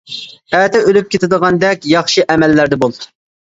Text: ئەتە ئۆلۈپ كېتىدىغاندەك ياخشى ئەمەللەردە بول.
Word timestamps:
ئەتە 0.59 0.79
ئۆلۈپ 0.85 1.11
كېتىدىغاندەك 1.15 1.85
ياخشى 1.93 2.25
ئەمەللەردە 2.29 2.81
بول. 2.87 2.99